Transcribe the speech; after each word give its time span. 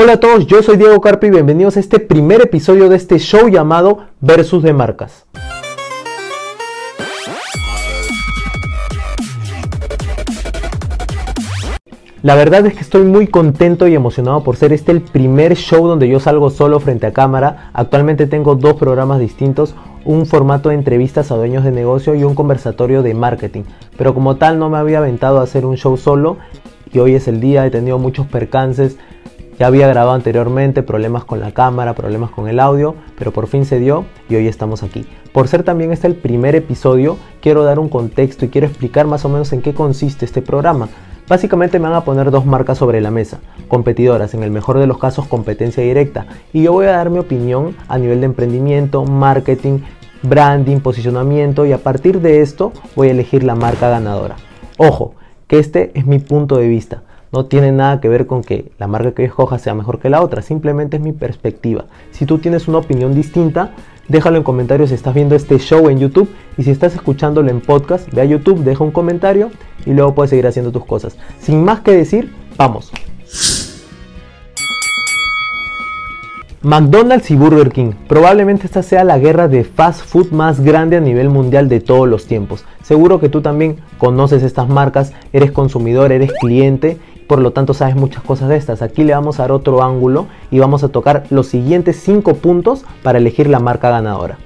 Hola 0.00 0.12
a 0.12 0.20
todos, 0.20 0.46
yo 0.46 0.62
soy 0.62 0.76
Diego 0.76 1.00
Carpi 1.00 1.26
y 1.26 1.30
bienvenidos 1.30 1.76
a 1.76 1.80
este 1.80 1.98
primer 1.98 2.40
episodio 2.40 2.88
de 2.88 2.94
este 2.94 3.18
show 3.18 3.48
llamado 3.48 4.06
Versus 4.20 4.62
de 4.62 4.72
Marcas. 4.72 5.26
La 12.22 12.36
verdad 12.36 12.64
es 12.66 12.74
que 12.74 12.80
estoy 12.80 13.02
muy 13.02 13.26
contento 13.26 13.88
y 13.88 13.96
emocionado 13.96 14.44
por 14.44 14.54
ser 14.54 14.72
este 14.72 14.92
el 14.92 15.00
primer 15.00 15.56
show 15.56 15.88
donde 15.88 16.08
yo 16.08 16.20
salgo 16.20 16.50
solo 16.50 16.78
frente 16.78 17.08
a 17.08 17.12
cámara. 17.12 17.72
Actualmente 17.72 18.28
tengo 18.28 18.54
dos 18.54 18.74
programas 18.74 19.18
distintos, 19.18 19.74
un 20.04 20.26
formato 20.26 20.68
de 20.68 20.76
entrevistas 20.76 21.32
a 21.32 21.36
dueños 21.36 21.64
de 21.64 21.72
negocio 21.72 22.14
y 22.14 22.22
un 22.22 22.36
conversatorio 22.36 23.02
de 23.02 23.14
marketing. 23.14 23.64
Pero 23.96 24.14
como 24.14 24.36
tal 24.36 24.60
no 24.60 24.70
me 24.70 24.78
había 24.78 24.98
aventado 24.98 25.40
a 25.40 25.42
hacer 25.42 25.66
un 25.66 25.76
show 25.76 25.96
solo 25.96 26.36
y 26.92 27.00
hoy 27.00 27.14
es 27.14 27.26
el 27.26 27.40
día, 27.40 27.66
he 27.66 27.70
tenido 27.70 27.98
muchos 27.98 28.26
percances, 28.28 28.96
ya 29.58 29.66
había 29.66 29.88
grabado 29.88 30.14
anteriormente, 30.14 30.82
problemas 30.82 31.24
con 31.24 31.40
la 31.40 31.52
cámara, 31.52 31.94
problemas 31.94 32.30
con 32.30 32.48
el 32.48 32.60
audio, 32.60 32.94
pero 33.18 33.32
por 33.32 33.48
fin 33.48 33.64
se 33.64 33.80
dio 33.80 34.04
y 34.28 34.36
hoy 34.36 34.46
estamos 34.46 34.82
aquí. 34.82 35.06
Por 35.32 35.48
ser 35.48 35.64
también 35.64 35.92
este 35.92 36.06
el 36.06 36.14
primer 36.14 36.54
episodio, 36.54 37.18
quiero 37.40 37.64
dar 37.64 37.78
un 37.78 37.88
contexto 37.88 38.44
y 38.44 38.48
quiero 38.48 38.66
explicar 38.66 39.06
más 39.06 39.24
o 39.24 39.28
menos 39.28 39.52
en 39.52 39.62
qué 39.62 39.74
consiste 39.74 40.24
este 40.24 40.42
programa. 40.42 40.88
Básicamente 41.28 41.78
me 41.78 41.88
van 41.88 41.94
a 41.94 42.04
poner 42.04 42.30
dos 42.30 42.46
marcas 42.46 42.78
sobre 42.78 43.00
la 43.00 43.10
mesa, 43.10 43.40
competidoras, 43.66 44.32
en 44.32 44.42
el 44.42 44.50
mejor 44.50 44.78
de 44.78 44.86
los 44.86 44.98
casos 44.98 45.26
competencia 45.26 45.82
directa, 45.82 46.26
y 46.52 46.62
yo 46.62 46.72
voy 46.72 46.86
a 46.86 46.92
dar 46.92 47.10
mi 47.10 47.18
opinión 47.18 47.76
a 47.88 47.98
nivel 47.98 48.20
de 48.20 48.26
emprendimiento, 48.26 49.04
marketing, 49.04 49.80
branding, 50.22 50.78
posicionamiento, 50.78 51.66
y 51.66 51.72
a 51.72 51.78
partir 51.78 52.20
de 52.20 52.40
esto 52.40 52.72
voy 52.96 53.08
a 53.08 53.10
elegir 53.10 53.44
la 53.44 53.54
marca 53.54 53.90
ganadora. 53.90 54.36
Ojo, 54.78 55.16
que 55.46 55.58
este 55.58 55.90
es 55.94 56.06
mi 56.06 56.18
punto 56.18 56.56
de 56.56 56.68
vista. 56.68 57.02
No 57.30 57.44
tiene 57.44 57.72
nada 57.72 58.00
que 58.00 58.08
ver 58.08 58.26
con 58.26 58.42
que 58.42 58.72
la 58.78 58.86
marca 58.86 59.12
que 59.12 59.22
yo 59.22 59.28
escoja 59.28 59.58
sea 59.58 59.74
mejor 59.74 59.98
que 59.98 60.08
la 60.08 60.22
otra, 60.22 60.40
simplemente 60.40 60.96
es 60.96 61.02
mi 61.02 61.12
perspectiva. 61.12 61.84
Si 62.10 62.24
tú 62.24 62.38
tienes 62.38 62.68
una 62.68 62.78
opinión 62.78 63.14
distinta, 63.14 63.72
déjalo 64.08 64.38
en 64.38 64.42
comentarios 64.42 64.88
si 64.88 64.94
estás 64.94 65.14
viendo 65.14 65.34
este 65.34 65.58
show 65.58 65.90
en 65.90 65.98
YouTube 65.98 66.30
y 66.56 66.62
si 66.62 66.70
estás 66.70 66.94
escuchándolo 66.94 67.50
en 67.50 67.60
podcast, 67.60 68.10
ve 68.14 68.22
a 68.22 68.24
YouTube, 68.24 68.64
deja 68.64 68.82
un 68.82 68.92
comentario 68.92 69.50
y 69.84 69.92
luego 69.92 70.14
puedes 70.14 70.30
seguir 70.30 70.46
haciendo 70.46 70.72
tus 70.72 70.86
cosas. 70.86 71.18
Sin 71.38 71.62
más 71.64 71.80
que 71.80 71.92
decir, 71.92 72.32
vamos. 72.56 72.90
McDonald's 76.62 77.30
y 77.30 77.36
Burger 77.36 77.70
King. 77.70 77.92
Probablemente 78.08 78.66
esta 78.66 78.82
sea 78.82 79.04
la 79.04 79.18
guerra 79.18 79.46
de 79.46 79.62
fast 79.62 80.04
food 80.04 80.32
más 80.32 80.60
grande 80.60 80.96
a 80.96 81.00
nivel 81.00 81.30
mundial 81.30 81.68
de 81.68 81.78
todos 81.78 82.08
los 82.08 82.26
tiempos. 82.26 82.64
Seguro 82.82 83.20
que 83.20 83.28
tú 83.28 83.42
también 83.42 83.76
conoces 83.96 84.42
estas 84.42 84.68
marcas, 84.68 85.12
eres 85.32 85.52
consumidor, 85.52 86.10
eres 86.10 86.32
cliente 86.40 86.98
por 87.28 87.38
lo 87.38 87.52
tanto 87.52 87.74
sabes 87.74 87.94
muchas 87.94 88.24
cosas 88.24 88.48
de 88.48 88.56
estas. 88.56 88.82
Aquí 88.82 89.04
le 89.04 89.14
vamos 89.14 89.38
a 89.38 89.44
dar 89.44 89.52
otro 89.52 89.84
ángulo 89.84 90.26
y 90.50 90.58
vamos 90.58 90.82
a 90.82 90.88
tocar 90.88 91.24
los 91.30 91.46
siguientes 91.46 92.00
5 92.00 92.34
puntos 92.36 92.84
para 93.04 93.18
elegir 93.18 93.48
la 93.48 93.60
marca 93.60 93.90
ganadora. 93.90 94.38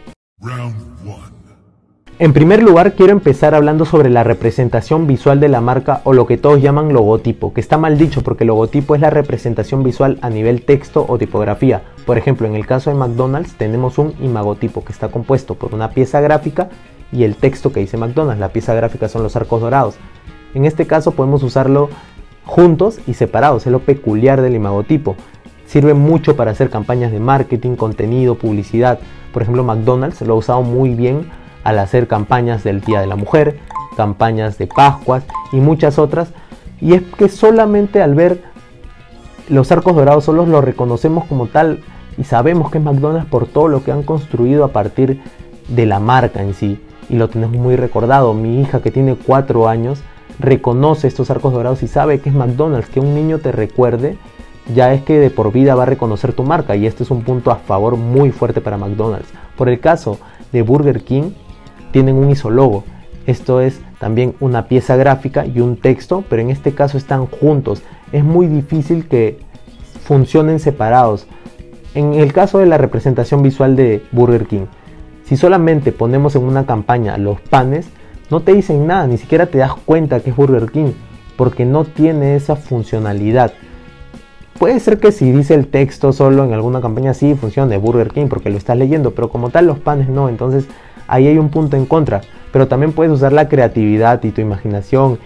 En 2.19 2.33
primer 2.33 2.63
lugar, 2.63 2.95
quiero 2.95 3.13
empezar 3.13 3.55
hablando 3.55 3.85
sobre 3.85 4.11
la 4.11 4.23
representación 4.23 5.07
visual 5.07 5.41
de 5.41 5.49
la 5.49 5.61
marca 5.61 6.03
o 6.05 6.13
lo 6.13 6.27
que 6.27 6.39
todos 6.39 6.61
llaman 6.61 6.93
logotipo, 6.93 7.53
que 7.53 7.61
está 7.61 7.79
mal 7.79 7.99
dicho 7.99 8.23
porque 8.23 8.45
logotipo 8.45 8.95
es 8.95 9.01
la 9.01 9.11
representación 9.11 9.83
visual 9.83 10.19
a 10.21 10.31
nivel 10.31 10.65
texto 10.65 11.05
o 11.09 11.19
tipografía. 11.19 11.83
Por 12.07 12.19
ejemplo, 12.19 12.47
en 12.47 12.55
el 12.55 12.67
caso 12.67 12.91
de 12.91 12.97
McDonald's 12.97 13.55
tenemos 13.55 13.99
un 13.99 14.15
imagotipo 14.21 14.85
que 14.85 14.93
está 14.93 15.09
compuesto 15.09 15.55
por 15.55 15.75
una 15.75 15.91
pieza 15.91 16.21
gráfica 16.21 16.69
y 17.11 17.25
el 17.25 17.35
texto 17.37 17.73
que 17.73 17.81
dice 17.81 17.97
McDonald's. 17.97 18.41
La 18.41 18.51
pieza 18.51 18.75
gráfica 18.75 19.09
son 19.09 19.23
los 19.23 19.35
arcos 19.35 19.61
dorados. 19.61 19.97
En 20.55 20.65
este 20.65 20.87
caso 20.87 21.13
podemos 21.13 21.43
usarlo 21.43 21.89
juntos 22.45 23.01
y 23.07 23.15
separados, 23.15 23.67
es 23.67 23.73
lo 23.73 23.81
peculiar 23.81 24.41
del 24.43 24.55
imagotipo. 24.55 25.17
Sirve 25.67 25.95
mucho 25.95 26.37
para 26.37 26.51
hacer 26.51 26.69
campañas 26.69 27.13
de 27.13 27.21
marketing, 27.21 27.77
contenido, 27.77 28.35
publicidad. 28.35 28.99
Por 29.33 29.43
ejemplo, 29.43 29.65
McDonald's 29.65 30.21
lo 30.21 30.35
ha 30.35 30.37
usado 30.37 30.63
muy 30.63 30.95
bien 30.95 31.31
al 31.65 31.79
hacer 31.79 32.09
campañas 32.09 32.63
del 32.65 32.81
Día 32.81 33.01
de 33.01 33.07
la 33.07 33.17
Mujer, 33.17 33.59
campañas 33.97 34.59
de 34.59 34.67
Pascuas 34.67 35.25
y 35.53 35.57
muchas 35.57 35.99
otras. 35.99 36.33
Y 36.81 36.95
es 36.95 37.03
que 37.03 37.29
solamente 37.29 38.03
al 38.03 38.15
ver 38.15 38.43
los 39.49 39.73
arcos 39.73 39.95
dorados 39.95 40.25
solos 40.25 40.49
lo 40.49 40.61
reconocemos 40.61 41.25
como 41.25 41.47
tal 41.47 41.81
y 42.19 42.25
sabemos 42.25 42.71
que 42.71 42.79
es 42.79 42.85
McDonald's 42.85 43.31
por 43.31 43.47
todo 43.47 43.69
lo 43.69 43.83
que 43.83 43.93
han 43.93 44.03
construido 44.03 44.65
a 44.65 44.69
partir 44.69 45.23
de 45.69 45.87
la 45.87 46.01
marca 46.01 46.43
en 46.43 46.55
sí. 46.55 46.81
Y 47.09 47.17
lo 47.17 47.29
tenemos 47.29 47.57
muy 47.57 47.77
recordado. 47.77 48.35
Mi 48.35 48.61
hija 48.61 48.83
que 48.83 48.91
tiene 48.91 49.15
4 49.15 49.69
años 49.69 50.03
reconoce 50.39 51.09
estos 51.09 51.31
arcos 51.31 51.53
dorados 51.53 51.83
y 51.83 51.89
sabe 51.89 52.21
que 52.21 52.31
es 52.31 52.35
McDonald's, 52.35 52.89
que 52.89 53.01
un 53.01 53.15
niño 53.15 53.39
te 53.39 53.53
recuerde, 53.53 54.17
ya 54.75 54.93
es 54.93 55.03
que 55.03 55.19
de 55.19 55.31
por 55.31 55.53
vida 55.53 55.75
va 55.75 55.83
a 55.83 55.87
reconocer 55.87 56.33
tu 56.33 56.45
marca 56.45 56.77
y 56.77 56.87
este 56.87 57.03
es 57.03 57.11
un 57.11 57.23
punto 57.23 57.51
a 57.51 57.57
favor 57.57 57.97
muy 57.97 58.31
fuerte 58.31 58.61
para 58.61 58.77
McDonald's. 58.77 59.29
Por 59.57 59.69
el 59.69 59.81
caso 59.81 60.19
de 60.53 60.63
Burger 60.63 61.03
King, 61.03 61.33
tienen 61.91 62.17
un 62.17 62.31
isologo. 62.31 62.85
Esto 63.27 63.61
es 63.61 63.81
también 63.99 64.35
una 64.41 64.67
pieza 64.67 64.97
gráfica 64.97 65.47
y 65.47 65.61
un 65.61 65.77
texto, 65.77 66.25
pero 66.29 66.43
en 66.43 66.51
este 66.51 66.73
caso 66.75 66.99
están 66.99 67.27
juntos. 67.27 67.83
Es 68.11 68.25
muy 68.25 68.47
difícil 68.47 69.07
que 69.07 69.39
funcionen 70.05 70.59
separados. 70.59 71.27
En 71.95 72.15
el 72.15 72.33
caso 72.33 72.59
de 72.59 72.67
la 72.67 72.79
representación 72.79 73.43
visual 73.43 73.77
de 73.77 74.03
Burger 74.13 74.47
King, 74.47 74.67
si 75.25 75.37
solamente 75.37 75.93
ponemos 75.93 76.35
en 76.35 76.43
una 76.43 76.67
campaña 76.67 77.17
los 77.19 77.41
panes, 77.41 77.87
no 78.33 78.41
te 78.41 78.55
dicen 78.55 78.87
nada, 78.87 79.07
ni 79.07 79.19
siquiera 79.19 79.45
te 79.45 79.59
das 79.59 79.75
cuenta 79.75 80.21
que 80.21 80.31
es 80.31 80.37
Burger 80.37 80.71
King, 80.71 80.93
porque 81.37 81.67
no 81.67 81.85
tiene 81.85 82.35
esa 82.35 82.57
funcionalidad. 82.57 83.53
Puede 84.59 84.81
ser 84.81 84.99
que 84.99 85.13
si 85.13 85.31
dice 85.31 85.53
el 85.53 85.67
texto 85.67 86.15
solo 86.15 86.43
en 86.43 86.55
alguna 86.55 86.81
campaña 86.81 87.13
sí 87.13 87.35
funcione 87.35 87.77
Burger 87.77 88.09
King 88.09 88.29
porque 88.31 88.49
lo 88.49 88.57
estás 88.57 88.79
leyendo, 88.79 89.11
pero 89.11 89.29
como 89.29 89.51
tal 89.51 89.67
los 89.67 89.79
panes 89.81 90.09
no, 90.09 90.31
entonces 90.31 90.65
ahí 91.09 91.27
hay 91.27 91.37
un 91.37 91.51
punto 91.51 91.77
en 91.77 91.85
contra. 91.85 92.23
Pero 92.53 92.69
también 92.69 92.93
puedes 92.93 93.13
usar 93.13 93.35
la 93.35 93.51
creatividad 93.51 94.25
y 94.25 94.31
tu 94.31 94.41
imaginación, 94.41 95.19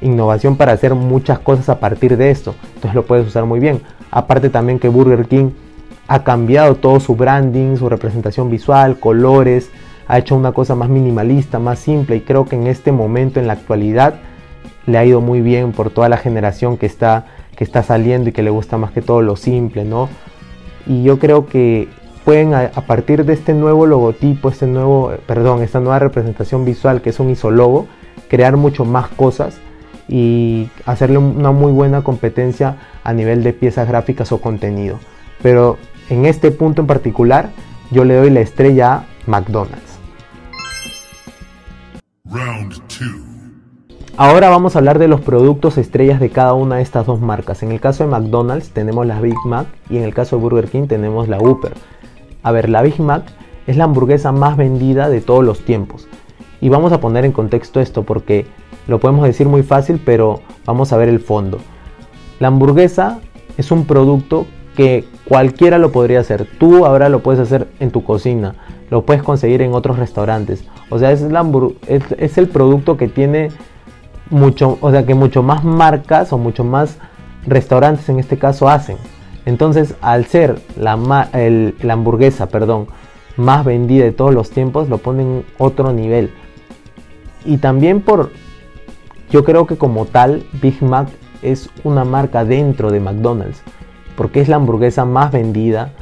innovación 0.00 0.56
para 0.56 0.70
hacer 0.70 0.94
muchas 0.94 1.40
cosas 1.40 1.68
a 1.68 1.80
partir 1.80 2.16
de 2.16 2.30
esto. 2.30 2.54
Entonces 2.76 2.94
lo 2.94 3.04
puedes 3.06 3.26
usar 3.26 3.44
muy 3.44 3.58
bien. 3.58 3.80
Aparte 4.12 4.50
también 4.50 4.78
que 4.78 4.88
Burger 4.88 5.26
King 5.26 5.50
ha 6.06 6.22
cambiado 6.22 6.76
todo 6.76 7.00
su 7.00 7.16
branding, 7.16 7.76
su 7.76 7.88
representación 7.88 8.50
visual, 8.50 9.00
colores, 9.00 9.68
ha 10.06 10.18
hecho 10.18 10.36
una 10.36 10.52
cosa 10.52 10.74
más 10.74 10.88
minimalista, 10.88 11.58
más 11.58 11.78
simple 11.78 12.16
y 12.16 12.20
creo 12.20 12.44
que 12.44 12.56
en 12.56 12.66
este 12.66 12.92
momento, 12.92 13.40
en 13.40 13.46
la 13.46 13.54
actualidad, 13.54 14.20
le 14.86 14.98
ha 14.98 15.04
ido 15.04 15.20
muy 15.20 15.40
bien 15.40 15.72
por 15.72 15.90
toda 15.90 16.08
la 16.08 16.16
generación 16.16 16.76
que 16.76 16.86
está, 16.86 17.26
que 17.56 17.64
está 17.64 17.82
saliendo 17.82 18.30
y 18.30 18.32
que 18.32 18.42
le 18.42 18.50
gusta 18.50 18.78
más 18.78 18.92
que 18.92 19.02
todo 19.02 19.22
lo 19.22 19.36
simple, 19.36 19.84
¿no? 19.84 20.08
Y 20.86 21.02
yo 21.04 21.18
creo 21.18 21.46
que 21.46 21.88
pueden 22.24 22.54
a, 22.54 22.70
partir 22.70 23.24
de 23.24 23.32
este 23.32 23.54
nuevo 23.54 23.86
logotipo, 23.86 24.48
este 24.48 24.66
nuevo, 24.66 25.12
perdón, 25.26 25.62
esta 25.62 25.80
nueva 25.80 25.98
representación 25.98 26.64
visual 26.64 27.02
que 27.02 27.10
es 27.10 27.20
un 27.20 27.30
isologo, 27.30 27.86
crear 28.28 28.56
mucho 28.56 28.84
más 28.84 29.08
cosas 29.08 29.58
y 30.08 30.68
hacerle 30.86 31.18
una 31.18 31.52
muy 31.52 31.72
buena 31.72 32.02
competencia 32.02 32.76
a 33.04 33.12
nivel 33.12 33.42
de 33.42 33.52
piezas 33.52 33.88
gráficas 33.88 34.32
o 34.32 34.40
contenido. 34.40 34.98
Pero 35.42 35.78
en 36.10 36.26
este 36.26 36.50
punto 36.50 36.82
en 36.82 36.86
particular, 36.86 37.50
yo 37.90 38.04
le 38.04 38.14
doy 38.14 38.30
la 38.30 38.40
estrella 38.40 38.94
a 38.94 39.04
McDonald's. 39.26 39.91
Ahora 44.22 44.50
vamos 44.50 44.76
a 44.76 44.78
hablar 44.78 45.00
de 45.00 45.08
los 45.08 45.20
productos 45.20 45.78
estrellas 45.78 46.20
de 46.20 46.30
cada 46.30 46.54
una 46.54 46.76
de 46.76 46.82
estas 46.82 47.06
dos 47.06 47.20
marcas. 47.20 47.64
En 47.64 47.72
el 47.72 47.80
caso 47.80 48.04
de 48.04 48.10
McDonald's 48.10 48.70
tenemos 48.70 49.04
la 49.04 49.20
Big 49.20 49.34
Mac 49.44 49.66
y 49.90 49.96
en 49.96 50.04
el 50.04 50.14
caso 50.14 50.36
de 50.36 50.42
Burger 50.42 50.68
King 50.68 50.86
tenemos 50.86 51.26
la 51.26 51.40
Whopper. 51.40 51.72
A 52.44 52.52
ver, 52.52 52.68
la 52.68 52.82
Big 52.82 53.00
Mac 53.00 53.24
es 53.66 53.76
la 53.76 53.82
hamburguesa 53.82 54.30
más 54.30 54.56
vendida 54.56 55.08
de 55.08 55.22
todos 55.22 55.42
los 55.42 55.64
tiempos. 55.64 56.06
Y 56.60 56.68
vamos 56.68 56.92
a 56.92 57.00
poner 57.00 57.24
en 57.24 57.32
contexto 57.32 57.80
esto 57.80 58.04
porque 58.04 58.46
lo 58.86 59.00
podemos 59.00 59.24
decir 59.24 59.48
muy 59.48 59.64
fácil, 59.64 60.00
pero 60.04 60.40
vamos 60.64 60.92
a 60.92 60.98
ver 60.98 61.08
el 61.08 61.18
fondo. 61.18 61.58
La 62.38 62.46
hamburguesa 62.46 63.18
es 63.58 63.72
un 63.72 63.86
producto 63.86 64.46
que 64.76 65.04
cualquiera 65.28 65.78
lo 65.78 65.90
podría 65.90 66.20
hacer. 66.20 66.46
Tú 66.60 66.86
ahora 66.86 67.08
lo 67.08 67.24
puedes 67.24 67.40
hacer 67.40 67.66
en 67.80 67.90
tu 67.90 68.04
cocina, 68.04 68.54
lo 68.88 69.04
puedes 69.04 69.24
conseguir 69.24 69.62
en 69.62 69.74
otros 69.74 69.98
restaurantes. 69.98 70.64
O 70.90 71.00
sea, 71.00 71.10
es, 71.10 71.24
es, 72.18 72.38
el 72.38 72.48
producto 72.48 72.96
que 72.96 73.08
tiene 73.08 73.50
mucho, 74.32 74.78
o 74.80 74.90
sea, 74.90 75.06
que 75.06 75.14
mucho 75.14 75.42
más 75.42 75.64
marcas 75.64 76.32
o 76.32 76.38
mucho 76.38 76.64
más 76.64 76.98
restaurantes 77.46 78.08
en 78.08 78.18
este 78.18 78.38
caso 78.38 78.68
hacen. 78.68 78.96
Entonces, 79.46 79.94
al 80.00 80.26
ser 80.26 80.60
la, 80.76 80.96
la 81.82 81.92
hamburguesa, 81.92 82.48
perdón, 82.48 82.86
más 83.36 83.64
vendida 83.64 84.04
de 84.04 84.12
todos 84.12 84.34
los 84.34 84.50
tiempos, 84.50 84.88
lo 84.88 84.98
ponen 84.98 85.44
otro 85.58 85.92
nivel. 85.92 86.30
Y 87.44 87.58
también 87.58 88.00
por, 88.00 88.30
yo 89.30 89.44
creo 89.44 89.66
que 89.66 89.76
como 89.76 90.06
tal, 90.06 90.44
Big 90.60 90.82
Mac 90.82 91.08
es 91.42 91.70
una 91.84 92.04
marca 92.04 92.44
dentro 92.44 92.90
de 92.90 93.00
McDonald's 93.00 93.62
porque 94.16 94.40
es 94.40 94.48
la 94.48 94.56
hamburguesa 94.56 95.04
más 95.04 95.32
vendida, 95.32 95.92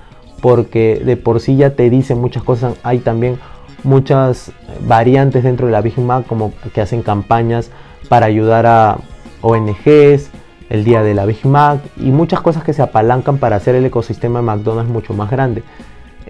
porque 0.41 1.03
de 1.05 1.17
por 1.17 1.41
sí 1.41 1.57
ya 1.57 1.71
te 1.71 1.91
dice 1.91 2.15
muchas 2.15 2.43
cosas. 2.43 2.75
Hay 2.83 2.99
también 2.99 3.39
muchas 3.83 4.53
variantes 4.87 5.45
dentro 5.45 5.67
de 5.67 5.73
la 5.73 5.81
Big 5.81 5.99
Mac, 5.99 6.27
como 6.27 6.53
que 6.75 6.81
hacen 6.81 7.03
campañas 7.03 7.71
para 8.09 8.27
ayudar 8.27 8.67
a 8.67 8.99
ONGs, 9.43 10.31
el 10.71 10.85
día 10.85 11.03
de 11.03 11.15
la 11.15 11.27
Big 11.27 11.45
Mac 11.45 11.81
y 11.97 12.11
muchas 12.11 12.41
cosas 12.41 12.65
que 12.65 12.73
se 12.73 12.81
apalancan 12.81 13.39
para 13.39 13.57
hacer 13.57 13.75
el 13.75 13.85
ecosistema 13.85 14.39
de 14.39 14.47
McDonald's 14.47 14.91
mucho 14.91 15.13
más 15.13 15.31
grande. 15.31 15.63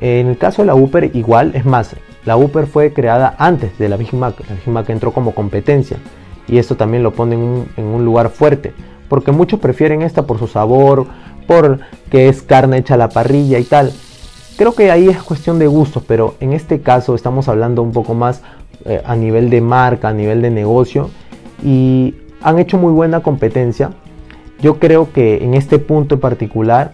En 0.00 0.28
el 0.28 0.38
caso 0.38 0.62
de 0.62 0.66
la 0.66 0.74
Whopper 0.74 1.14
igual, 1.14 1.52
es 1.54 1.66
más, 1.66 1.94
la 2.24 2.36
Whopper 2.36 2.66
fue 2.66 2.92
creada 2.92 3.34
antes 3.38 3.78
de 3.78 3.88
la 3.88 3.96
Big 3.96 4.14
Mac, 4.14 4.34
la 4.48 4.54
Big 4.54 4.68
Mac 4.68 4.88
entró 4.88 5.12
como 5.12 5.34
competencia 5.34 5.98
y 6.48 6.58
esto 6.58 6.74
también 6.74 7.02
lo 7.02 7.12
pone 7.12 7.34
en 7.34 7.84
un, 7.84 8.04
lugar 8.04 8.30
fuerte, 8.30 8.72
porque 9.08 9.30
muchos 9.30 9.60
prefieren 9.60 10.02
esta 10.02 10.26
por 10.26 10.38
su 10.38 10.48
sabor, 10.48 11.06
por 11.46 11.80
que 12.10 12.28
es 12.28 12.42
carne 12.42 12.78
hecha 12.78 12.94
a 12.94 12.96
la 12.96 13.10
parrilla 13.10 13.58
y 13.58 13.64
tal. 13.64 13.92
Creo 14.56 14.74
que 14.74 14.90
ahí 14.90 15.08
es 15.08 15.22
cuestión 15.22 15.58
de 15.58 15.66
gustos, 15.66 16.02
pero 16.06 16.34
en 16.40 16.52
este 16.52 16.80
caso 16.80 17.14
estamos 17.14 17.48
hablando 17.48 17.82
un 17.82 17.92
poco 17.92 18.14
más 18.14 18.42
eh, 18.84 19.02
a 19.04 19.14
nivel 19.16 19.48
de 19.50 19.60
marca, 19.60 20.08
a 20.08 20.12
nivel 20.12 20.42
de 20.42 20.50
negocio 20.50 21.10
y 21.62 22.14
han 22.42 22.58
hecho 22.58 22.78
muy 22.78 22.92
buena 22.92 23.20
competencia. 23.20 23.90
Yo 24.60 24.78
creo 24.78 25.12
que 25.12 25.44
en 25.44 25.54
este 25.54 25.78
punto 25.78 26.16
en 26.16 26.20
particular 26.20 26.92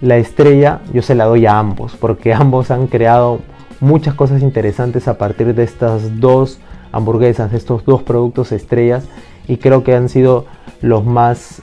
la 0.00 0.16
estrella 0.16 0.80
yo 0.92 1.02
se 1.02 1.14
la 1.14 1.24
doy 1.24 1.46
a 1.46 1.58
ambos, 1.58 1.96
porque 1.96 2.34
ambos 2.34 2.70
han 2.70 2.86
creado 2.86 3.40
muchas 3.80 4.14
cosas 4.14 4.42
interesantes 4.42 5.08
a 5.08 5.18
partir 5.18 5.54
de 5.54 5.64
estas 5.64 6.20
dos 6.20 6.60
hamburguesas, 6.92 7.50
de 7.50 7.58
estos 7.58 7.84
dos 7.84 8.02
productos 8.02 8.52
estrellas, 8.52 9.06
y 9.48 9.58
creo 9.58 9.84
que 9.84 9.94
han 9.94 10.08
sido 10.08 10.46
los 10.80 11.04
más 11.04 11.62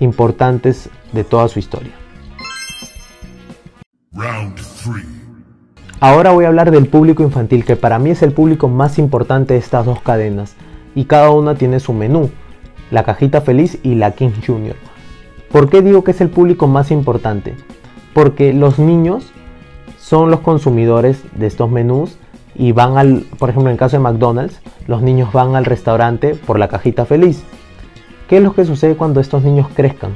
importantes 0.00 0.90
de 1.12 1.24
toda 1.24 1.48
su 1.48 1.58
historia. 1.58 1.92
Ahora 6.00 6.32
voy 6.32 6.44
a 6.44 6.48
hablar 6.48 6.70
del 6.70 6.86
público 6.86 7.22
infantil, 7.22 7.64
que 7.64 7.76
para 7.76 7.98
mí 7.98 8.10
es 8.10 8.22
el 8.22 8.32
público 8.32 8.68
más 8.68 8.98
importante 8.98 9.54
de 9.54 9.60
estas 9.60 9.86
dos 9.86 10.00
cadenas, 10.00 10.54
y 10.94 11.04
cada 11.04 11.30
una 11.30 11.54
tiene 11.54 11.80
su 11.80 11.92
menú, 11.92 12.30
la 12.90 13.02
cajita 13.02 13.40
feliz 13.40 13.78
y 13.82 13.94
la 13.94 14.12
King 14.12 14.30
Junior. 14.46 14.76
¿Por 15.50 15.70
qué 15.70 15.82
digo 15.82 16.04
que 16.04 16.12
es 16.12 16.20
el 16.20 16.30
público 16.30 16.66
más 16.66 16.90
importante? 16.90 17.54
Porque 18.12 18.52
los 18.52 18.78
niños 18.78 19.32
son 19.98 20.30
los 20.30 20.40
consumidores 20.40 21.22
de 21.34 21.46
estos 21.46 21.70
menús 21.70 22.18
y 22.54 22.72
van 22.72 22.98
al, 22.98 23.24
por 23.38 23.50
ejemplo, 23.50 23.70
en 23.70 23.74
el 23.74 23.78
caso 23.78 23.96
de 23.96 24.02
McDonald's, 24.02 24.60
los 24.86 25.02
niños 25.02 25.32
van 25.32 25.56
al 25.56 25.64
restaurante 25.64 26.34
por 26.34 26.58
la 26.58 26.68
cajita 26.68 27.04
feliz. 27.04 27.42
¿Qué 28.28 28.38
es 28.38 28.42
lo 28.42 28.54
que 28.54 28.64
sucede 28.64 28.96
cuando 28.96 29.20
estos 29.20 29.42
niños 29.42 29.68
crezcan? 29.74 30.12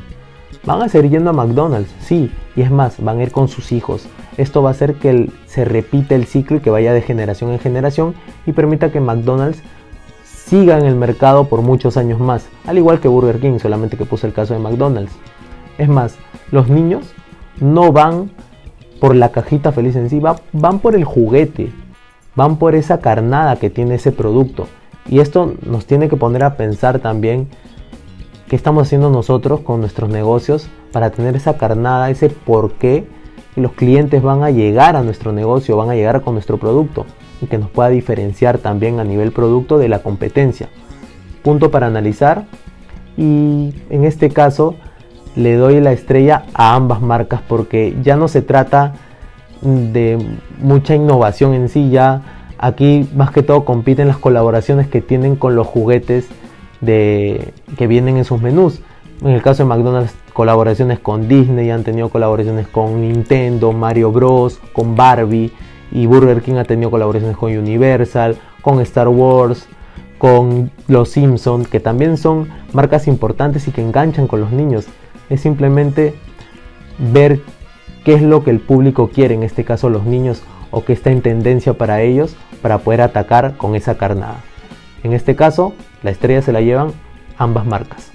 Van 0.65 0.83
a 0.83 0.89
seguir 0.89 1.13
yendo 1.13 1.31
a 1.31 1.33
McDonald's, 1.33 1.95
sí, 2.01 2.31
y 2.57 2.63
es 2.63 2.71
más, 2.71 3.03
van 3.03 3.19
a 3.19 3.23
ir 3.23 3.33
con 3.33 3.49
sus 3.49 3.73
hijos. 3.73 4.07
Esto 4.37 4.63
va 4.63 4.71
a 4.71 4.73
hacer 4.73 4.95
que 4.95 5.31
se 5.47 5.65
repita 5.65 6.15
el 6.15 6.27
ciclo 6.27 6.59
y 6.59 6.61
que 6.61 6.71
vaya 6.71 6.93
de 6.93 7.03
generación 7.03 7.53
en 7.53 7.59
generación 7.59 8.15
y 8.47 8.53
permita 8.53 8.93
que 8.93 9.01
McDonald's 9.01 9.63
siga 10.49 10.79
en 10.79 10.87
el 10.87 10.97
mercado 10.97 11.45
por 11.45 11.61
muchos 11.61 11.99
años 11.99 12.21
más, 12.21 12.49
al 12.67 12.79
igual 12.79 13.01
que 13.01 13.09
Burger 13.09 13.39
King, 13.39 13.59
solamente 13.59 13.99
que 13.99 14.07
puse 14.07 14.27
el 14.27 14.33
caso 14.33 14.55
de 14.55 14.61
McDonald's. 14.61 15.13
Es 15.77 15.89
más, 15.89 16.17
los 16.51 16.69
niños 16.69 17.13
no 17.61 17.93
van 17.93 18.31
por 18.99 19.15
la 19.15 19.31
cajita 19.31 19.73
feliz 19.73 19.95
en 19.97 20.09
sí, 20.09 20.21
van 20.53 20.79
por 20.79 20.95
el 20.95 21.05
juguete, 21.05 21.71
van 22.35 22.57
por 22.57 22.75
esa 22.75 23.01
carnada 23.01 23.57
que 23.57 23.69
tiene 23.69 23.97
ese 23.97 24.11
producto. 24.11 24.67
Y 25.07 25.21
esto 25.21 25.55
nos 25.67 25.85
tiene 25.85 26.09
que 26.09 26.17
poner 26.17 26.45
a 26.45 26.57
pensar 26.57 26.99
también 26.99 27.49
qué 28.49 28.57
estamos 28.57 28.87
haciendo 28.87 29.11
nosotros 29.11 29.61
con 29.61 29.81
nuestros 29.81 30.09
negocios 30.09 30.69
para 30.93 31.11
tener 31.11 31.37
esa 31.37 31.59
carnada, 31.59 32.09
ese 32.09 32.31
por 32.31 32.73
qué 32.73 33.07
los 33.55 33.73
clientes 33.73 34.23
van 34.23 34.43
a 34.43 34.51
llegar 34.51 34.97
a 34.97 35.03
nuestro 35.03 35.33
negocio, 35.33 35.77
van 35.77 35.91
a 35.91 35.95
llegar 35.95 36.23
con 36.23 36.35
nuestro 36.35 36.57
producto 36.57 37.05
que 37.47 37.59
nos 37.59 37.71
pueda 37.71 37.89
diferenciar 37.89 38.59
también 38.59 39.01
a 39.01 39.05
nivel 39.05 39.33
producto 39.33 39.79
de 39.79 39.89
la 39.89 40.01
competencia. 40.01 40.69
Punto 41.43 41.71
para 41.71 41.87
analizar 41.87 42.47
y 43.17 43.75
en 43.91 44.05
este 44.05 44.31
caso 44.31 44.75
le 45.37 45.55
doy 45.55 45.81
la 45.81 45.93
estrella 45.93 46.45
a 46.55 46.75
ambas 46.75 47.01
marcas 47.01 47.41
porque 47.47 47.97
ya 48.03 48.17
no 48.17 48.29
se 48.29 48.43
trata 48.43 48.95
de 49.63 50.19
mucha 50.59 50.95
innovación 50.95 51.55
en 51.55 51.69
sí, 51.69 51.91
ya 51.91 52.23
aquí 52.59 53.09
más 53.15 53.31
que 53.31 53.43
todo 53.43 53.65
compiten 53.65 54.09
las 54.09 54.19
colaboraciones 54.19 54.89
que 54.89 55.01
tienen 55.01 55.37
con 55.37 55.55
los 55.55 55.67
juguetes 55.67 56.29
de, 56.81 57.53
que 57.77 57.87
vienen 57.87 58.17
en 58.17 58.25
sus 58.25 58.41
menús. 58.41 58.81
En 59.21 59.31
el 59.31 59.43
caso 59.43 59.65
de 59.65 59.69
McDonald's, 59.69 60.15
colaboraciones 60.33 61.01
con 61.01 61.27
Disney, 61.27 61.71
han 61.71 61.83
tenido 61.83 62.09
colaboraciones 62.09 62.69
con 62.69 63.01
Nintendo, 63.01 63.73
Mario 63.73 64.13
Bros, 64.13 64.61
con 64.73 64.95
Barbie, 64.95 65.53
y 65.91 66.07
Burger 66.07 66.43
King 66.43 66.55
ha 66.55 66.65
tenido 66.65 66.91
colaboraciones 66.91 67.37
con 67.37 67.57
Universal, 67.57 68.37
con 68.63 68.81
Star 68.81 69.09
Wars, 69.09 69.67
con 70.19 70.71
Los 70.89 71.11
Simpsons, 71.11 71.69
que 71.69 71.81
también 71.81 72.17
son 72.17 72.49
marcas 72.73 73.07
importantes 73.07 73.69
y 73.69 73.71
que 73.71 73.83
enganchan 73.83 74.27
con 74.27 74.41
los 74.41 74.51
niños. 74.51 74.87
Es 75.31 75.41
simplemente 75.41 76.15
ver 77.13 77.41
qué 78.05 78.15
es 78.15 78.23
lo 78.23 78.43
que 78.45 78.51
el 78.51 78.61
público 78.61 79.09
quiere, 79.09 79.35
en 79.35 79.43
este 79.43 79.65
caso 79.65 79.89
los 79.89 80.05
niños, 80.05 80.43
o 80.71 80.85
qué 80.85 80.93
está 80.93 81.11
en 81.11 81.23
tendencia 81.23 81.75
para 81.75 82.03
ellos, 82.03 82.37
para 82.61 82.79
poder 82.79 83.01
atacar 83.01 83.57
con 83.57 83.75
esa 83.75 83.97
carnada. 83.97 84.41
En 85.03 85.13
este 85.13 85.37
caso, 85.37 85.73
la 86.03 86.11
estrella 86.11 86.43
se 86.43 86.53
la 86.53 86.61
llevan 86.61 86.93
ambas 87.39 87.65
marcas. 87.67 88.11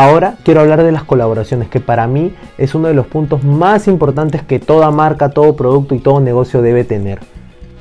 Ahora 0.00 0.36
quiero 0.44 0.60
hablar 0.60 0.84
de 0.84 0.92
las 0.92 1.02
colaboraciones, 1.02 1.68
que 1.68 1.80
para 1.80 2.06
mí 2.06 2.32
es 2.56 2.76
uno 2.76 2.86
de 2.86 2.94
los 2.94 3.08
puntos 3.08 3.42
más 3.42 3.88
importantes 3.88 4.44
que 4.44 4.60
toda 4.60 4.92
marca, 4.92 5.30
todo 5.30 5.56
producto 5.56 5.96
y 5.96 5.98
todo 5.98 6.20
negocio 6.20 6.62
debe 6.62 6.84
tener. 6.84 7.18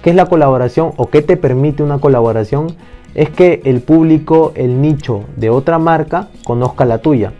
¿Qué 0.02 0.10
es 0.10 0.16
la 0.16 0.25
colaboración 0.25 0.94
o 0.98 1.12
qué 1.12 1.22
te 1.22 1.38
permite 1.38 1.84
una 1.84 2.00
colaboración? 2.00 2.75
Es 3.14 3.30
que 3.30 3.62
el 3.66 3.81
público, 3.81 4.52
el 4.56 4.81
nicho 4.81 5.25
de 5.36 5.52
otra 5.52 5.78
marca 5.78 6.30
conozca 6.44 6.86
la 6.86 7.04
tuya. 7.04 7.34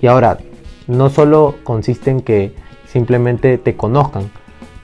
Y 0.00 0.06
ahora, 0.06 0.38
no 0.86 1.10
solo 1.10 1.56
consiste 1.64 2.12
en 2.12 2.20
que 2.20 2.54
simplemente 2.86 3.58
te 3.58 3.76
conozcan, 3.76 4.30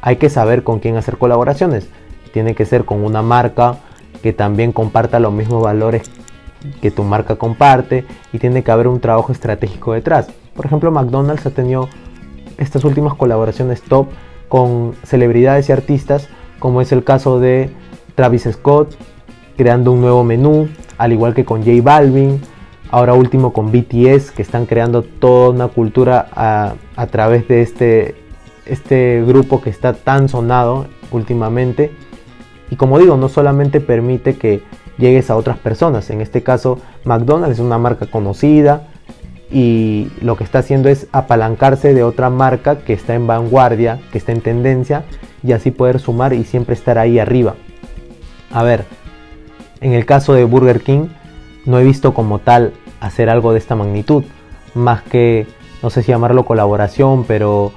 hay 0.00 0.16
que 0.16 0.28
saber 0.28 0.64
con 0.64 0.80
quién 0.80 0.96
hacer 0.96 1.18
colaboraciones. 1.18 1.88
Tiene 2.32 2.56
que 2.56 2.66
ser 2.66 2.84
con 2.84 3.04
una 3.04 3.22
marca 3.22 3.76
que 4.24 4.32
también 4.32 4.72
comparta 4.72 5.20
los 5.20 5.32
mismos 5.32 5.62
valores 5.62 6.10
que 6.80 6.90
tu 6.90 7.02
marca 7.02 7.36
comparte 7.36 8.04
y 8.32 8.38
tiene 8.38 8.62
que 8.62 8.70
haber 8.70 8.88
un 8.88 9.00
trabajo 9.00 9.32
estratégico 9.32 9.92
detrás. 9.92 10.28
Por 10.54 10.66
ejemplo, 10.66 10.90
McDonald's 10.90 11.46
ha 11.46 11.50
tenido 11.50 11.88
estas 12.58 12.84
últimas 12.84 13.14
colaboraciones 13.14 13.82
top 13.82 14.08
con 14.48 14.94
celebridades 15.04 15.68
y 15.68 15.72
artistas, 15.72 16.28
como 16.58 16.80
es 16.80 16.92
el 16.92 17.04
caso 17.04 17.38
de 17.38 17.70
Travis 18.14 18.48
Scott, 18.50 18.94
creando 19.56 19.92
un 19.92 20.00
nuevo 20.00 20.24
menú, 20.24 20.68
al 20.98 21.12
igual 21.12 21.34
que 21.34 21.44
con 21.44 21.60
J 21.64 21.82
Balvin, 21.82 22.40
ahora 22.90 23.14
último 23.14 23.52
con 23.52 23.72
BTS, 23.72 24.30
que 24.30 24.42
están 24.42 24.66
creando 24.66 25.02
toda 25.02 25.50
una 25.50 25.68
cultura 25.68 26.28
a, 26.32 26.74
a 26.96 27.06
través 27.08 27.48
de 27.48 27.62
este, 27.62 28.14
este 28.64 29.22
grupo 29.26 29.60
que 29.60 29.70
está 29.70 29.92
tan 29.92 30.28
sonado 30.28 30.86
últimamente. 31.10 31.92
Y 32.70 32.76
como 32.76 32.98
digo, 32.98 33.16
no 33.16 33.28
solamente 33.28 33.80
permite 33.80 34.36
que 34.36 34.62
llegues 34.98 35.30
a 35.30 35.36
otras 35.36 35.58
personas. 35.58 36.10
En 36.10 36.20
este 36.20 36.42
caso, 36.42 36.78
McDonald's 37.04 37.58
es 37.58 37.60
una 37.60 37.78
marca 37.78 38.06
conocida 38.06 38.88
y 39.50 40.08
lo 40.20 40.36
que 40.36 40.44
está 40.44 40.58
haciendo 40.60 40.88
es 40.88 41.06
apalancarse 41.12 41.94
de 41.94 42.02
otra 42.02 42.30
marca 42.30 42.78
que 42.78 42.92
está 42.92 43.14
en 43.14 43.26
vanguardia, 43.26 44.00
que 44.10 44.18
está 44.18 44.32
en 44.32 44.40
tendencia 44.40 45.04
y 45.42 45.52
así 45.52 45.70
poder 45.70 46.00
sumar 46.00 46.32
y 46.32 46.44
siempre 46.44 46.74
estar 46.74 46.98
ahí 46.98 47.18
arriba. 47.18 47.54
A 48.50 48.62
ver, 48.62 48.84
en 49.80 49.92
el 49.92 50.06
caso 50.06 50.34
de 50.34 50.44
Burger 50.44 50.80
King, 50.80 51.08
no 51.64 51.78
he 51.78 51.84
visto 51.84 52.14
como 52.14 52.38
tal 52.38 52.72
hacer 53.00 53.28
algo 53.28 53.52
de 53.52 53.58
esta 53.58 53.76
magnitud, 53.76 54.24
más 54.74 55.02
que, 55.02 55.46
no 55.82 55.90
sé 55.90 56.02
si 56.02 56.12
llamarlo 56.12 56.44
colaboración, 56.44 57.24
pero 57.24 57.72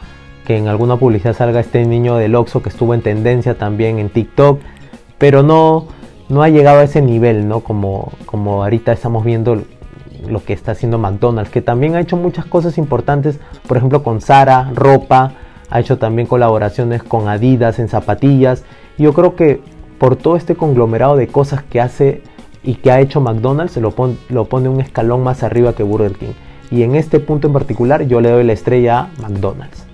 que 0.45 0.57
en 0.57 0.67
alguna 0.67 0.97
publicidad 0.97 1.35
salga 1.35 1.59
este 1.59 1.85
niño 1.85 2.15
del 2.15 2.35
Oxxo 2.35 2.63
que 2.63 2.69
estuvo 2.69 2.93
en 2.93 3.01
tendencia 3.01 3.57
también 3.57 3.99
en 3.99 4.09
TikTok, 4.09 4.59
pero 5.17 5.43
no, 5.43 5.87
no 6.29 6.43
ha 6.43 6.49
llegado 6.49 6.79
a 6.79 6.83
ese 6.83 7.01
nivel, 7.01 7.47
¿no? 7.47 7.61
Como, 7.61 8.11
como 8.25 8.63
ahorita 8.63 8.91
estamos 8.91 9.25
viendo 9.25 9.61
lo 10.27 10.43
que 10.43 10.53
está 10.53 10.71
haciendo 10.71 10.97
McDonald's, 10.97 11.51
que 11.51 11.61
también 11.61 11.95
ha 11.95 12.01
hecho 12.01 12.17
muchas 12.17 12.45
cosas 12.45 12.77
importantes, 12.77 13.39
por 13.67 13.77
ejemplo 13.77 14.03
con 14.03 14.21
Zara, 14.21 14.71
ropa, 14.73 15.33
ha 15.69 15.79
hecho 15.79 15.97
también 15.97 16.27
colaboraciones 16.27 17.03
con 17.03 17.27
Adidas 17.27 17.79
en 17.79 17.89
zapatillas. 17.89 18.63
Yo 18.97 19.13
creo 19.13 19.35
que 19.35 19.61
por 19.97 20.15
todo 20.15 20.35
este 20.35 20.55
conglomerado 20.55 21.15
de 21.15 21.27
cosas 21.27 21.63
que 21.63 21.81
hace 21.81 22.23
y 22.63 22.75
que 22.75 22.91
ha 22.91 22.99
hecho 22.99 23.21
McDonald's, 23.21 23.77
lo, 23.77 23.93
lo 24.29 24.45
pone 24.45 24.69
un 24.69 24.81
escalón 24.81 25.23
más 25.23 25.43
arriba 25.43 25.73
que 25.73 25.83
Burger 25.83 26.13
King. 26.13 26.33
Y 26.71 26.83
en 26.83 26.95
este 26.95 27.19
punto 27.19 27.47
en 27.47 27.53
particular 27.53 28.03
yo 28.03 28.21
le 28.21 28.29
doy 28.29 28.43
la 28.43 28.53
estrella 28.53 28.99
a 28.99 29.09
McDonald's. 29.21 29.88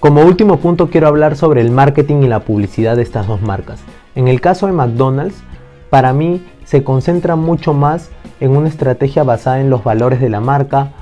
Como 0.00 0.22
último 0.22 0.56
punto 0.56 0.88
quiero 0.88 1.08
hablar 1.08 1.36
sobre 1.36 1.60
el 1.60 1.70
marketing 1.70 2.22
y 2.22 2.26
la 2.26 2.40
publicidad 2.40 2.96
de 2.96 3.02
estas 3.02 3.26
dos 3.26 3.42
marcas. 3.42 3.80
En 4.14 4.28
el 4.28 4.40
caso 4.40 4.66
de 4.66 4.72
McDonald's, 4.72 5.42
para 5.90 6.14
mí 6.14 6.42
se 6.64 6.82
concentra 6.82 7.36
mucho 7.36 7.74
más 7.74 8.10
en 8.40 8.56
una 8.56 8.70
estrategia 8.70 9.24
basada 9.24 9.60
en 9.60 9.68
los 9.68 9.84
valores 9.84 10.18
de 10.18 10.30
la 10.30 10.40
marca, 10.40 10.92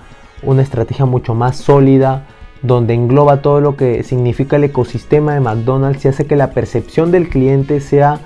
una 0.43 0.63
estrategia 0.63 1.07
mucho 1.07 1.37
más 1.37 1.57
sólida, 1.57 2.25
donde 2.63 2.95
engloba 2.95 3.41
todo 3.41 3.61
lo 3.61 3.77
que 3.77 4.03
significa 4.03 4.57
el 4.57 4.65
ecosistema 4.65 5.33
de 5.33 5.41
McDonald's 5.41 6.05
y 6.05 6.09
hace 6.09 6.27
que 6.27 6.35
la 6.35 6.51
percepción 6.51 7.13
del 7.13 7.29
cliente 7.29 7.81
sea 7.81 8.19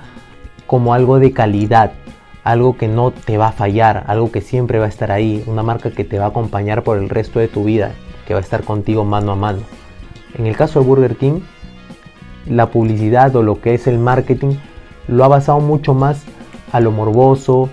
como 0.66 0.94
algo 0.94 1.18
de 1.18 1.32
calidad, 1.32 1.92
algo 2.44 2.78
que 2.78 2.88
no 2.88 3.10
te 3.10 3.36
va 3.36 3.48
a 3.48 3.52
fallar, 3.52 4.04
algo 4.06 4.32
que 4.32 4.40
siempre 4.40 4.78
va 4.78 4.86
a 4.86 4.88
estar 4.88 5.12
ahí, 5.12 5.44
una 5.46 5.62
marca 5.62 5.90
que 5.90 6.04
te 6.04 6.18
va 6.18 6.24
a 6.24 6.28
acompañar 6.28 6.82
por 6.82 6.96
el 6.96 7.10
resto 7.10 7.40
de 7.40 7.48
tu 7.48 7.64
vida, 7.64 7.92
que 8.26 8.32
va 8.32 8.40
a 8.40 8.42
estar 8.42 8.62
contigo 8.62 9.04
mano 9.04 9.32
a 9.32 9.36
mano. 9.36 9.81
En 10.34 10.46
el 10.46 10.56
caso 10.56 10.80
de 10.80 10.86
Burger 10.86 11.16
King, 11.16 11.40
la 12.46 12.70
publicidad 12.70 13.34
o 13.36 13.42
lo 13.42 13.60
que 13.60 13.74
es 13.74 13.86
el 13.86 13.98
marketing 13.98 14.56
lo 15.08 15.24
ha 15.24 15.28
basado 15.28 15.60
mucho 15.60 15.94
más 15.94 16.24
a 16.72 16.80
lo 16.80 16.90
morboso, 16.90 17.68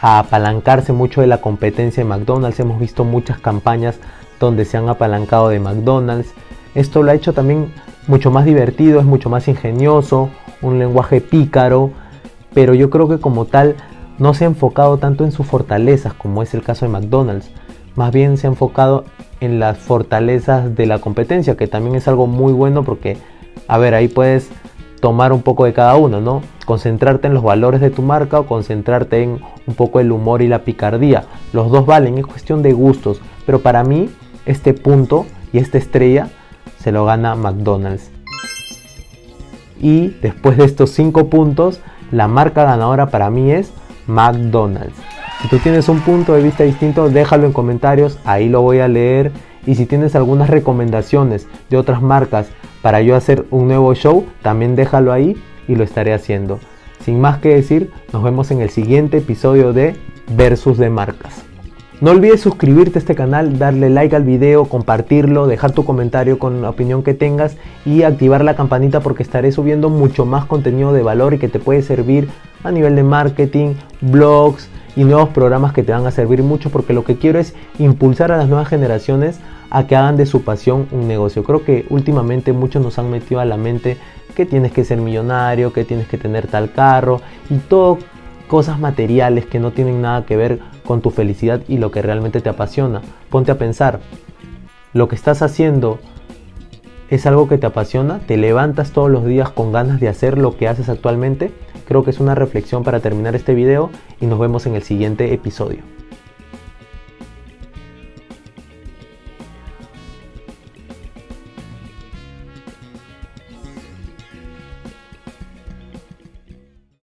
a 0.00 0.18
apalancarse 0.18 0.92
mucho 0.92 1.20
de 1.20 1.26
la 1.26 1.40
competencia 1.40 2.02
de 2.02 2.08
McDonald's. 2.08 2.58
Hemos 2.60 2.80
visto 2.80 3.04
muchas 3.04 3.38
campañas 3.38 3.98
donde 4.38 4.64
se 4.64 4.76
han 4.76 4.88
apalancado 4.88 5.48
de 5.48 5.60
McDonald's. 5.60 6.32
Esto 6.74 7.02
lo 7.02 7.10
ha 7.10 7.14
hecho 7.14 7.32
también 7.32 7.72
mucho 8.06 8.30
más 8.30 8.44
divertido, 8.44 8.98
es 8.98 9.06
mucho 9.06 9.28
más 9.28 9.46
ingenioso, 9.48 10.30
un 10.62 10.78
lenguaje 10.78 11.20
pícaro, 11.20 11.90
pero 12.54 12.74
yo 12.74 12.90
creo 12.90 13.08
que 13.08 13.18
como 13.18 13.44
tal 13.44 13.76
no 14.18 14.34
se 14.34 14.44
ha 14.44 14.48
enfocado 14.48 14.98
tanto 14.98 15.24
en 15.24 15.32
sus 15.32 15.46
fortalezas 15.46 16.14
como 16.14 16.42
es 16.42 16.54
el 16.54 16.62
caso 16.62 16.86
de 16.86 16.92
McDonald's. 16.92 17.50
Más 17.94 18.12
bien 18.12 18.36
se 18.36 18.46
ha 18.46 18.50
enfocado 18.50 19.04
en 19.40 19.58
las 19.58 19.78
fortalezas 19.78 20.74
de 20.74 20.86
la 20.86 20.98
competencia, 20.98 21.56
que 21.56 21.66
también 21.66 21.96
es 21.96 22.08
algo 22.08 22.26
muy 22.26 22.52
bueno 22.52 22.84
porque, 22.84 23.16
a 23.68 23.78
ver, 23.78 23.94
ahí 23.94 24.08
puedes 24.08 24.50
tomar 25.00 25.32
un 25.32 25.42
poco 25.42 25.64
de 25.64 25.72
cada 25.72 25.96
uno, 25.96 26.20
¿no? 26.20 26.42
Concentrarte 26.66 27.26
en 27.26 27.34
los 27.34 27.42
valores 27.42 27.80
de 27.80 27.90
tu 27.90 28.02
marca 28.02 28.40
o 28.40 28.46
concentrarte 28.46 29.22
en 29.22 29.40
un 29.66 29.74
poco 29.74 29.98
el 30.00 30.12
humor 30.12 30.42
y 30.42 30.48
la 30.48 30.64
picardía. 30.64 31.24
Los 31.52 31.70
dos 31.70 31.86
valen, 31.86 32.18
es 32.18 32.26
cuestión 32.26 32.62
de 32.62 32.72
gustos, 32.72 33.20
pero 33.46 33.60
para 33.60 33.82
mí 33.82 34.10
este 34.46 34.74
punto 34.74 35.26
y 35.52 35.58
esta 35.58 35.78
estrella 35.78 36.28
se 36.78 36.92
lo 36.92 37.04
gana 37.04 37.34
McDonald's. 37.34 38.10
Y 39.80 40.08
después 40.20 40.58
de 40.58 40.64
estos 40.64 40.90
cinco 40.90 41.30
puntos, 41.30 41.80
la 42.10 42.28
marca 42.28 42.64
ganadora 42.64 43.06
para 43.06 43.30
mí 43.30 43.50
es 43.50 43.72
McDonald's. 44.06 45.09
Si 45.42 45.48
tú 45.48 45.58
tienes 45.58 45.88
un 45.88 46.00
punto 46.00 46.34
de 46.34 46.42
vista 46.42 46.64
distinto, 46.64 47.08
déjalo 47.08 47.46
en 47.46 47.54
comentarios, 47.54 48.18
ahí 48.24 48.50
lo 48.50 48.60
voy 48.60 48.80
a 48.80 48.88
leer. 48.88 49.32
Y 49.66 49.74
si 49.74 49.86
tienes 49.86 50.14
algunas 50.14 50.50
recomendaciones 50.50 51.48
de 51.70 51.78
otras 51.78 52.02
marcas 52.02 52.50
para 52.82 53.00
yo 53.00 53.16
hacer 53.16 53.46
un 53.50 53.66
nuevo 53.66 53.94
show, 53.94 54.26
también 54.42 54.76
déjalo 54.76 55.12
ahí 55.12 55.42
y 55.66 55.76
lo 55.76 55.84
estaré 55.84 56.12
haciendo. 56.12 56.60
Sin 57.02 57.22
más 57.22 57.38
que 57.38 57.54
decir, 57.54 57.90
nos 58.12 58.22
vemos 58.22 58.50
en 58.50 58.60
el 58.60 58.68
siguiente 58.68 59.16
episodio 59.16 59.72
de 59.72 59.96
Versus 60.36 60.76
de 60.76 60.90
Marcas. 60.90 61.42
No 62.02 62.10
olvides 62.10 62.42
suscribirte 62.42 62.98
a 62.98 63.00
este 63.00 63.14
canal, 63.14 63.58
darle 63.58 63.88
like 63.88 64.14
al 64.14 64.24
video, 64.24 64.66
compartirlo, 64.66 65.46
dejar 65.46 65.72
tu 65.72 65.86
comentario 65.86 66.38
con 66.38 66.60
la 66.60 66.68
opinión 66.68 67.02
que 67.02 67.14
tengas 67.14 67.56
y 67.86 68.02
activar 68.02 68.44
la 68.44 68.56
campanita 68.56 69.00
porque 69.00 69.22
estaré 69.22 69.52
subiendo 69.52 69.88
mucho 69.88 70.26
más 70.26 70.44
contenido 70.44 70.92
de 70.92 71.02
valor 71.02 71.32
y 71.32 71.38
que 71.38 71.48
te 71.48 71.58
puede 71.58 71.80
servir 71.80 72.28
a 72.62 72.70
nivel 72.70 72.94
de 72.94 73.02
marketing, 73.04 73.74
blogs 74.02 74.68
y 74.96 75.04
nuevos 75.04 75.30
programas 75.30 75.72
que 75.72 75.82
te 75.82 75.92
van 75.92 76.06
a 76.06 76.10
servir 76.10 76.42
mucho 76.42 76.70
porque 76.70 76.92
lo 76.92 77.04
que 77.04 77.16
quiero 77.16 77.38
es 77.38 77.54
impulsar 77.78 78.32
a 78.32 78.36
las 78.36 78.48
nuevas 78.48 78.68
generaciones 78.68 79.38
a 79.70 79.86
que 79.86 79.96
hagan 79.96 80.16
de 80.16 80.26
su 80.26 80.42
pasión 80.42 80.88
un 80.90 81.06
negocio. 81.06 81.44
Creo 81.44 81.64
que 81.64 81.86
últimamente 81.90 82.52
muchos 82.52 82.82
nos 82.82 82.98
han 82.98 83.10
metido 83.10 83.40
a 83.40 83.44
la 83.44 83.56
mente 83.56 83.96
que 84.34 84.46
tienes 84.46 84.72
que 84.72 84.84
ser 84.84 85.00
millonario, 85.00 85.72
que 85.72 85.84
tienes 85.84 86.08
que 86.08 86.18
tener 86.18 86.46
tal 86.46 86.72
carro 86.72 87.20
y 87.48 87.56
todo 87.56 87.98
cosas 88.48 88.80
materiales 88.80 89.46
que 89.46 89.60
no 89.60 89.70
tienen 89.70 90.02
nada 90.02 90.26
que 90.26 90.36
ver 90.36 90.58
con 90.84 91.00
tu 91.00 91.10
felicidad 91.10 91.60
y 91.68 91.78
lo 91.78 91.92
que 91.92 92.02
realmente 92.02 92.40
te 92.40 92.48
apasiona. 92.48 93.00
Ponte 93.30 93.52
a 93.52 93.58
pensar, 93.58 94.00
lo 94.92 95.06
que 95.06 95.14
estás 95.14 95.40
haciendo 95.42 96.00
es 97.10 97.26
algo 97.26 97.48
que 97.48 97.58
te 97.58 97.66
apasiona, 97.66 98.18
te 98.26 98.36
levantas 98.36 98.90
todos 98.90 99.10
los 99.10 99.24
días 99.24 99.50
con 99.50 99.72
ganas 99.72 100.00
de 100.00 100.08
hacer 100.08 100.36
lo 100.36 100.56
que 100.56 100.66
haces 100.66 100.88
actualmente. 100.88 101.52
Creo 101.90 102.04
que 102.04 102.10
es 102.10 102.20
una 102.20 102.36
reflexión 102.36 102.84
para 102.84 103.00
terminar 103.00 103.34
este 103.34 103.52
video 103.52 103.90
y 104.20 104.26
nos 104.26 104.38
vemos 104.38 104.64
en 104.66 104.76
el 104.76 104.84
siguiente 104.84 105.34
episodio. 105.34 105.80